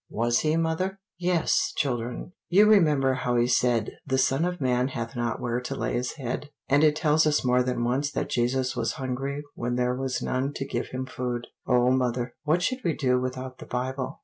[0.09, 5.15] "Was he, mother?" "Yes, children; you remember how he said, 'The Son of man hath
[5.15, 8.75] not where to lay his head.' And it tells us more than once that Jesus
[8.75, 12.93] was hungry when there was none to give him food." "O mother, what should we
[12.93, 14.19] do without the Bible?"